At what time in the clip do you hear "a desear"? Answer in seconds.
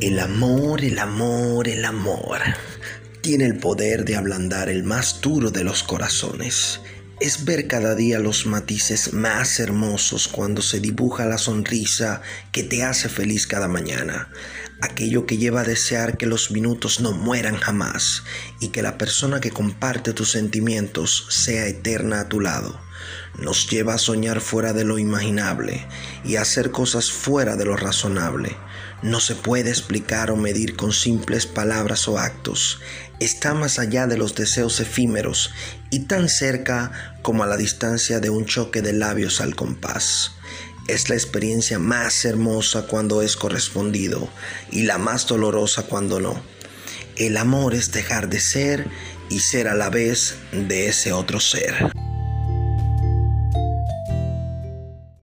15.62-16.16